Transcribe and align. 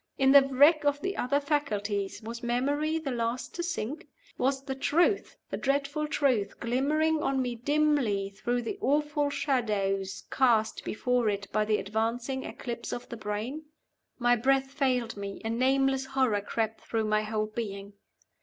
In 0.17 0.31
the 0.31 0.41
wreck 0.41 0.83
of 0.83 0.99
the 1.01 1.15
other 1.15 1.39
faculties, 1.39 2.23
was 2.23 2.41
memory 2.41 2.97
the 2.97 3.11
last 3.11 3.53
to 3.53 3.61
sink? 3.61 4.07
Was 4.35 4.63
the 4.63 4.73
truth, 4.73 5.37
the 5.51 5.57
dreadful 5.57 6.07
truth, 6.07 6.59
glimmering 6.59 7.21
on 7.21 7.39
me 7.39 7.53
dimly 7.53 8.31
through 8.31 8.63
the 8.63 8.79
awful 8.81 9.29
shadow 9.29 10.01
cast 10.31 10.83
before 10.83 11.29
it 11.29 11.51
by 11.51 11.65
the 11.65 11.77
advancing, 11.77 12.45
eclipse 12.45 12.91
of 12.91 13.09
the 13.09 13.17
brain? 13.17 13.65
My 14.17 14.35
breath 14.35 14.71
failed 14.71 15.17
me; 15.17 15.39
a 15.45 15.51
nameless 15.51 16.05
horror 16.07 16.41
crept 16.41 16.81
through 16.81 17.05
my 17.05 17.21
whole 17.21 17.45
being. 17.45 17.93